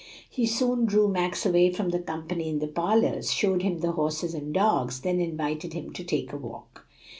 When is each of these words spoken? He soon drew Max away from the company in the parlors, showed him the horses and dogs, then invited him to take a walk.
He 0.27 0.47
soon 0.47 0.85
drew 0.87 1.07
Max 1.07 1.45
away 1.45 1.71
from 1.71 1.89
the 1.89 1.99
company 1.99 2.49
in 2.49 2.57
the 2.57 2.65
parlors, 2.67 3.31
showed 3.31 3.61
him 3.61 3.81
the 3.81 3.91
horses 3.91 4.33
and 4.33 4.51
dogs, 4.51 5.01
then 5.01 5.19
invited 5.19 5.73
him 5.73 5.93
to 5.93 6.03
take 6.03 6.33
a 6.33 6.37
walk. 6.37 6.87